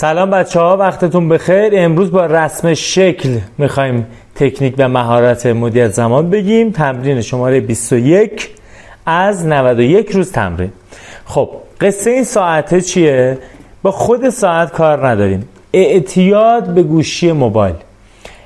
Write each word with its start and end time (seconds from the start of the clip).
سلام 0.00 0.30
بچه 0.30 0.60
ها 0.60 0.76
وقتتون 0.76 1.28
بخیر. 1.28 1.72
امروز 1.76 2.10
با 2.10 2.26
رسم 2.26 2.74
شکل 2.74 3.38
می‌خوایم 3.58 4.06
تکنیک 4.34 4.74
و 4.78 4.88
مهارت 4.88 5.46
مدیریت 5.46 5.92
زمان 5.92 6.30
بگیم. 6.30 6.70
تمرین 6.70 7.20
شماره 7.20 7.60
21 7.60 8.48
از 9.06 9.46
91 9.46 10.10
روز 10.10 10.32
تمرین. 10.32 10.72
خب 11.24 11.50
قصه 11.80 12.10
این 12.10 12.24
ساعته 12.24 12.80
چیه؟ 12.80 13.38
با 13.82 13.90
خود 13.90 14.28
ساعت 14.30 14.72
کار 14.72 15.08
نداریم. 15.08 15.48
اعتیاد 15.72 16.74
به 16.74 16.82
گوشی 16.82 17.32
موبایل. 17.32 17.74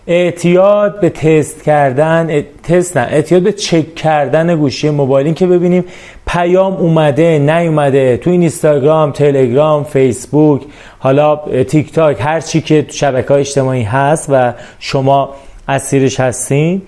اعتیاد 0.07 1.01
به 1.01 1.11
تست 1.11 1.63
کردن 1.63 2.43
تست 2.63 2.97
نه 2.97 3.03
اعتیاد 3.03 3.43
به 3.43 3.53
چک 3.53 3.95
کردن 3.95 4.57
گوشی 4.57 4.91
موبایل. 4.91 5.35
که 5.35 5.47
ببینیم 5.47 5.85
پیام 6.27 6.73
اومده 6.73 7.39
نیومده 7.39 8.17
تو 8.17 8.31
این 8.31 8.41
اینستاگرام 8.41 9.13
تلگرام 9.13 9.85
فیسبوک 9.85 10.63
حالا 10.99 11.37
تیک 11.69 11.93
تاک 11.93 12.17
هر 12.21 12.41
چی 12.41 12.61
که 12.61 12.87
شبکه 12.91 13.29
های 13.29 13.41
اجتماعی 13.41 13.83
هست 13.83 14.27
و 14.33 14.53
شما 14.79 15.31
اسیرش 15.69 16.21
هستین. 16.21 16.83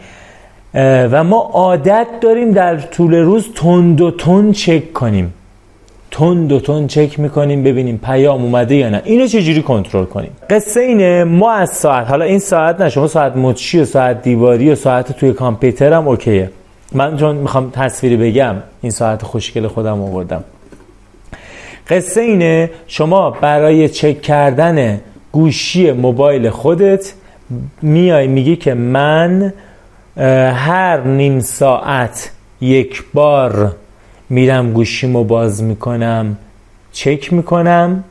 و 0.75 1.25
ما 1.25 1.51
عادت 1.53 2.07
داریم 2.21 2.53
در 2.53 2.77
طول 2.77 3.15
روز 3.15 3.49
تند 3.55 4.01
و 4.01 4.11
تند 4.11 4.55
چک 4.55 4.93
کنیم. 4.93 5.35
تون 6.15 6.47
دو 6.47 6.61
تون 6.61 6.87
چک 6.87 7.21
می‌کنیم 7.21 7.63
ببینیم 7.63 8.01
پیام 8.05 8.43
اومده 8.43 8.75
یا 8.75 8.89
نه. 8.89 9.03
اینو 9.05 9.27
چجوری 9.27 9.63
کنترل 9.63 10.05
کنیم؟ 10.05 10.31
قصه 10.51 10.81
اینه 10.81 11.25
ما 11.25 11.53
از 11.53 11.71
ساعت 11.71 12.09
حالا 12.09 12.25
این 12.25 12.39
ساعت 12.39 12.81
نه 12.81 12.89
شما 12.89 13.07
ساعت 13.07 13.37
مچی 13.37 13.81
و 13.81 13.85
ساعت 13.85 14.23
دیواری 14.23 14.71
و 14.71 14.75
ساعت 14.75 15.13
توی 15.13 15.33
کامپیوتر 15.33 15.93
هم 15.93 16.09
اوکیه. 16.09 16.51
من 16.93 17.17
چون 17.17 17.37
می‌خوام 17.37 17.71
تصویری 17.71 18.17
بگم 18.17 18.55
این 18.83 18.93
ساعت 18.93 19.23
خوشگل 19.23 19.67
خودم 19.67 20.03
آوردم. 20.03 20.45
قصه 21.89 22.21
اینه 22.21 22.71
شما 22.87 23.31
برای 23.31 23.89
چک 23.89 24.23
کردن 24.23 25.01
گوشی 25.33 25.93
موبایل 25.93 26.51
خودت 26.51 27.13
میای 27.83 28.27
میگی 28.27 28.57
که 28.57 28.75
من 28.75 29.53
هر 30.17 31.01
نیم 31.01 31.41
ساعت 31.41 32.31
یک 32.61 33.05
بار 33.15 33.77
میرم 34.35 34.73
گوشیمو 34.73 35.25
باز 35.25 35.63
می‌کنم 35.63 36.37
چک 36.93 37.33
می‌کنم 37.33 38.05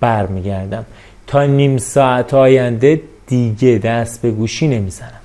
برمیگردم. 0.00 0.86
تا 1.26 1.46
نیم 1.46 1.78
ساعت 1.78 2.34
آینده 2.34 3.02
دیگه 3.26 3.78
دست 3.78 4.22
به 4.22 4.30
گوشی 4.30 4.68
نمی‌زنم. 4.68 5.20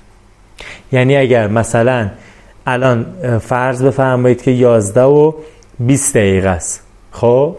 یعنی 0.92 1.16
اگر 1.17 1.47
مثلا 1.47 2.09
الان 2.66 3.05
فرض 3.39 3.83
بفرمایید 3.83 4.42
که 4.42 4.52
11 4.52 5.02
و 5.02 5.33
20 5.80 6.17
دقیقه 6.17 6.49
است. 6.49 6.81
خب؟ 7.11 7.55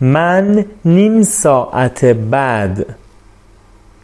من 0.00 0.64
نیم 0.84 1.22
ساعت 1.22 2.04
بعد 2.04 2.86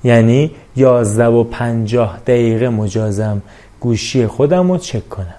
یعنی 0.05 0.51
11 0.77 1.27
و 1.27 1.45
50 1.45 2.21
دقیقه 2.27 2.69
مجازم 2.69 3.43
گوشی 3.81 4.27
خودم 4.27 4.73
رو 4.73 4.79
چک 4.79 5.09
کنم. 5.09 5.38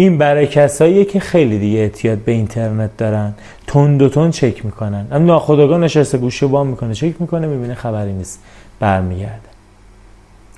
این 0.00 0.18
برای 0.18 0.46
کساییه 0.46 1.04
که 1.04 1.20
خیلی 1.20 1.58
دیگه 1.58 1.78
اعتیاد 1.78 2.18
به 2.18 2.32
اینترنت 2.32 2.96
دارن. 2.96 3.34
تند 3.66 4.02
و 4.02 4.08
تند 4.08 4.32
چک 4.32 4.64
می‌کنن. 4.64 5.06
اما 5.12 5.24
ناخودآگاه 5.24 5.78
نشسته 5.78 6.18
گوشی 6.18 6.46
بام 6.46 6.66
می‌کنه 6.66 6.94
چک 6.94 7.20
می‌کنه 7.20 7.46
می‌بینه 7.46 7.74
خبری 7.74 8.12
نیست. 8.12 8.40
برمیگرده. 8.80 9.48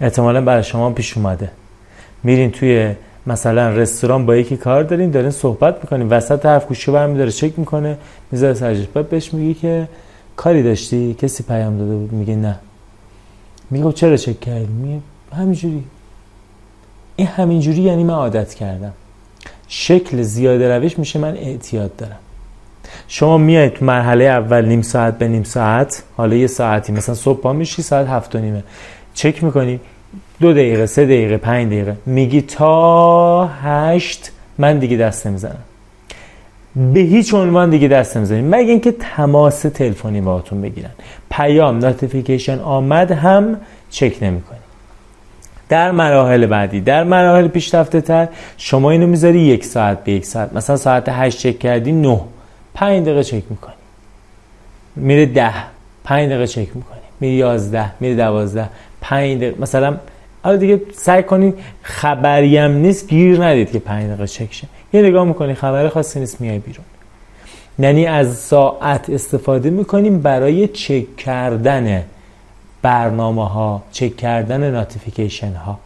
احتمالا 0.00 0.40
برای 0.40 0.62
شما 0.62 0.90
پیش 0.90 1.16
اومده. 1.16 1.50
میرین 2.22 2.50
توی 2.50 2.94
مثلا 3.26 3.68
رستوران 3.68 4.26
با 4.26 4.36
یکی 4.36 4.56
کار 4.56 4.82
دارین 4.82 5.10
دارین 5.10 5.30
صحبت 5.30 5.74
می‌کنین. 5.82 6.08
وسط 6.08 6.46
حرف 6.46 6.66
گوشی 6.66 6.90
برمیداره 6.90 7.30
چک 7.30 7.58
می‌کنه. 7.58 7.96
می‌ذاره 8.32 8.54
سرجش 8.54 8.86
بعد 8.86 9.08
بهش 9.08 9.34
میگی 9.34 9.54
که 9.54 9.88
کاری 10.36 10.62
داشتی؟ 10.62 11.14
کسی 11.14 11.42
پیام 11.42 11.78
داده 11.78 11.94
بود؟ 11.96 12.12
میگه 12.12 12.36
نه. 12.36 12.58
میگه 13.70 13.84
خب 13.84 13.94
چرا 13.94 14.16
چک 14.16 14.40
کردی؟ 14.40 14.66
میگه 14.66 15.00
همینجوری. 15.32 15.84
این 17.16 17.26
همینجوری 17.26 17.80
یعنی 17.82 18.04
من 18.04 18.14
عادت 18.14 18.54
کردم. 18.54 18.92
شکل 19.72 20.22
زیاده 20.22 20.76
روش 20.76 20.98
میشه 20.98 21.18
من 21.18 21.36
اعتیاد 21.36 21.96
دارم. 21.96 22.18
شما 23.08 23.38
میایید 23.38 23.72
تو 23.72 23.84
مرحله 23.84 24.24
اول 24.24 24.64
نیم 24.64 24.82
ساعت 24.82 25.18
به 25.18 25.28
نیم 25.28 25.42
ساعت 25.42 26.02
حالا 26.16 26.36
یه 26.36 26.46
ساعتی 26.46 26.92
مثلا 26.92 27.14
صبح 27.14 27.40
پا 27.40 27.52
میشی 27.52 27.82
ساعت 27.82 28.08
هفت 28.08 28.34
و 28.34 28.38
نیمه. 28.38 28.64
چک 29.14 29.44
می‌کنی 29.44 29.80
دو 30.40 30.52
دقیقه 30.52 30.86
سه 30.86 31.04
دقیقه 31.04 31.36
پنج 31.36 31.66
دقیقه. 31.66 31.96
میگی 32.06 32.40
تا 32.40 33.46
هشت 33.46 34.30
من 34.58 34.78
دیگه 34.78 34.96
دست 34.96 35.26
نمی‌زنم. 35.26 35.62
به 36.94 37.00
هیچ 37.00 37.34
عنوان 37.34 37.70
دیگه 37.70 37.88
دست 37.88 38.16
نمی‌زنیم 38.16 38.44
مگه 38.44 38.70
اینکه 38.70 38.92
تماس 38.92 39.60
تلفنی 39.62 40.20
باهاتون 40.20 40.60
بگیرن. 40.60 40.90
پیام 41.30 41.78
notification 41.78 42.58
آمد 42.58 43.10
هم 43.10 43.56
چک 43.90 44.22
نمی‌کنی. 44.22 44.58
در 45.70 45.90
مراحل 45.90 46.46
بعدی 46.46 46.80
در 46.80 47.04
مراحل 47.04 47.48
پیشرفته 47.48 48.00
تر 48.00 48.28
شما 48.56 48.90
اینو 48.90 49.06
می‌ذاری 49.06 49.40
یک 49.40 49.64
ساعت 49.64 50.04
به 50.04 50.12
یک 50.12 50.24
ساعت. 50.24 50.52
مثلا 50.52 50.76
ساعت 50.76 51.08
هشت 51.08 51.38
چک 51.38 51.58
کردی 51.58 51.92
نه. 51.92 52.20
پنج 52.74 53.02
دقیقه 53.02 53.24
چک 53.24 53.42
می‌کنی. 53.50 53.74
میره 54.96 55.26
ده. 55.26 55.54
پنج 56.04 56.28
دقیقه 56.28 56.46
چک 56.46 56.76
می‌کنی. 56.76 57.00
میره 57.20 57.34
یازده 57.34 57.90
میره 58.00 58.14
دوازده. 58.14 58.68
پنج 59.00 59.36
دقیقه. 59.36 59.60
مثلا 59.60 59.96
حالا 60.42 60.56
دیگه 60.56 60.80
سعی 60.92 61.22
کنید 61.22 61.54
خبریم 61.82 62.70
نیست 62.70 63.08
گیر 63.08 63.44
ندید 63.44 63.72
که 63.72 63.78
پنج 63.78 64.06
دقیقه 64.06 64.26
چک 64.26 64.52
شه. 64.52 64.66
یه 64.92 65.02
نگاه 65.02 65.24
می‌کنی 65.24 65.54
خبر 65.54 65.88
خاصی 65.88 66.20
نیست 66.20 66.40
میای 66.40 66.58
بیرون. 66.58 66.84
یعنی 67.78 68.06
از 68.06 68.36
ساعت 68.36 69.10
استفاده 69.10 69.70
می‌کنیم 69.70 70.20
برای 70.20 70.68
چک 70.68 71.16
کردن 71.16 72.02
برنامه 72.82 73.48
ها 73.48 73.82
چک 73.92 74.16
کردن 74.16 74.70
ناتیفیکیشن 74.70 75.52
ها 75.52 75.78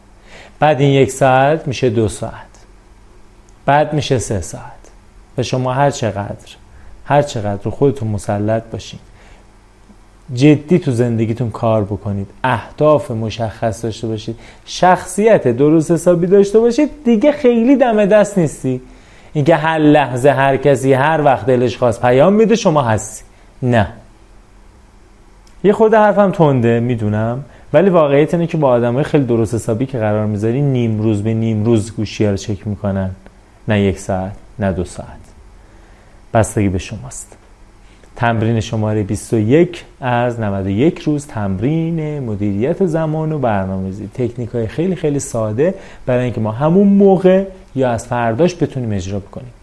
بعد 0.59 0.81
این 0.81 0.89
یک 0.89 1.11
ساعت 1.11 1.67
میشه 1.67 1.89
دو 1.89 2.07
ساعت. 2.07 2.33
بعد 3.65 3.93
میشه 3.93 4.19
سه 4.19 4.41
ساعت. 4.41 4.71
و 5.37 5.43
شما 5.43 5.73
هر 5.73 5.91
چقدر 5.91 6.55
هر 7.05 7.21
چقدر 7.21 7.63
رو 7.63 7.71
خودتون 7.71 8.07
مسلط 8.07 8.63
باشین. 8.71 8.99
جدی 10.33 10.79
تو 10.79 10.91
زندگیتون 10.91 11.51
کار 11.51 11.83
بکنید. 11.83 12.27
اهداف 12.43 13.11
مشخص 13.11 13.83
داشته 13.83 14.07
باشید. 14.07 14.39
شخصیت 14.65 15.47
درست 15.47 15.91
حسابی 15.91 16.27
داشته 16.27 16.59
باشید. 16.59 16.89
دیگه 17.05 17.31
خیلی 17.31 17.75
دم 17.75 18.05
دست 18.05 18.37
نیستی. 18.37 18.81
اینکه 19.33 19.55
هر 19.55 19.77
لحظه 19.77 20.29
هر 20.29 20.57
کسی 20.57 20.93
هر 20.93 21.21
وقت 21.21 21.45
دلش 21.45 21.77
خواست 21.77 22.01
پیام 22.01 22.33
میده 22.33 22.55
شما 22.55 22.81
هستی. 22.81 23.23
نه. 23.63 23.87
یه 25.65 25.73
خود 25.73 25.93
حرفم 25.93 26.31
تنده 26.31 26.79
می‌دونم. 26.79 27.43
ولی 27.73 27.89
واقعیت 27.89 28.33
اینه 28.33 28.47
که 28.47 28.57
با 28.57 28.69
آدمای 28.69 29.03
خیلی 29.03 29.25
درست 29.25 29.53
حسابی 29.53 29.85
که 29.85 29.97
قرار 29.97 30.25
می‌ذاری 30.25 30.61
نیم 30.61 31.01
روز 31.01 31.23
به 31.23 31.33
نیم 31.33 31.65
روز 31.65 31.95
گوشی 31.95 32.25
رو 32.25 32.37
چک 32.37 32.67
می‌کنن. 32.67 33.09
نه 33.67 33.81
یک 33.81 33.99
ساعت 33.99 34.31
نه 34.59 34.71
دو 34.71 34.83
ساعت. 34.83 35.09
بستگی 36.33 36.69
به 36.69 36.77
شماست. 36.77 37.37
تمرین 38.15 38.59
شماره 38.59 39.03
21 39.03 39.83
از 40.01 40.39
91 40.39 40.99
روز 40.99 41.27
تمرین 41.27 42.19
مدیریت 42.19 42.85
زمان 42.85 43.31
و 43.31 43.39
برنامه‌ریزی. 43.39 44.09
تکنیک 44.13 44.49
های 44.49 44.67
خیلی 44.67 44.95
خیلی 44.95 45.19
ساده 45.19 45.73
برای 46.05 46.23
اینکه 46.23 46.41
ما 46.41 46.51
همون 46.51 46.87
موقع 46.87 47.45
یا 47.75 47.91
از 47.91 48.07
فرداش 48.07 48.55
بتونیم 48.55 48.91
اجرا 48.91 49.19
بکنیم. 49.19 49.53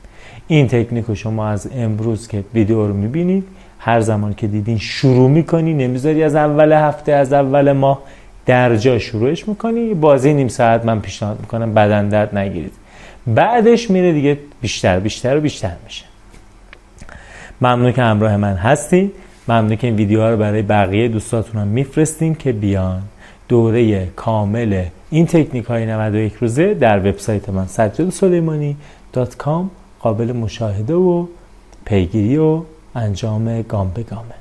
این 0.48 0.68
تکنیک 0.68 1.04
رو 1.04 1.14
شما 1.14 1.48
از 1.48 1.68
امروز 1.76 2.28
که 2.28 2.44
ویدیو 2.54 2.86
رو 2.86 2.94
می‌بینید 2.94 3.44
هر 3.84 4.00
زمان 4.00 4.34
که 4.34 4.46
دیدین 4.46 4.78
شروع 4.78 5.30
می‌کنی 5.30 5.74
نمی‌ذاری 5.74 6.22
از 6.22 6.34
اول 6.34 6.72
هفته 6.72 7.12
از 7.12 7.32
اول 7.32 7.72
ماه 7.72 8.02
در 8.46 8.76
جا 8.76 8.98
شروعش 8.98 9.48
می‌کنی. 9.48 9.94
بازی 9.94 10.34
نیم 10.34 10.48
ساعت 10.48 10.84
من 10.84 11.00
پیشنهاد 11.00 11.40
می‌کنم 11.40 11.74
بدن 11.74 12.08
درد 12.08 12.38
نگیرید. 12.38 12.72
بعدش 13.26 13.90
میره 13.90 14.12
دیگه 14.12 14.38
بیشتر 14.60 15.00
بیشتر 15.00 15.36
و 15.36 15.40
بیشتر 15.40 15.74
میشه. 15.84 16.04
ممنون 17.60 17.92
که 17.92 18.02
همراه 18.02 18.36
من 18.36 18.54
هستین. 18.54 19.10
ممنون 19.48 19.76
که 19.76 19.86
این 19.86 19.96
ویدیوها 19.96 20.30
رو 20.30 20.36
برای 20.36 20.62
بقیه 20.62 21.08
دوستاتون 21.08 21.60
هم 21.60 21.68
میفرستین 21.68 22.34
که 22.34 22.52
بیان. 22.52 23.02
دوره 23.48 24.06
کامل 24.06 24.84
این 25.10 25.26
تکنیک 25.26 25.64
های 25.64 25.86
91 25.86 26.34
روزه 26.34 26.74
در 26.74 26.98
وبسایت 26.98 27.48
من 27.48 27.66
سجاد 27.66 28.10
سلیمانی 28.10 28.76
قابل 30.00 30.32
مشاهده 30.32 30.94
و 30.94 31.26
پیگیری 31.84 32.36
و 32.36 32.62
انجام 32.95 33.61
گام 33.61 33.89
به 33.89 34.03
گامه 34.03 34.40